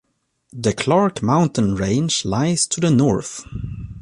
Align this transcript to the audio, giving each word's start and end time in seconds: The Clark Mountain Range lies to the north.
The 0.51 0.73
Clark 0.73 1.21
Mountain 1.21 1.75
Range 1.75 2.25
lies 2.25 2.65
to 2.65 2.79
the 2.81 2.89
north. 2.89 3.45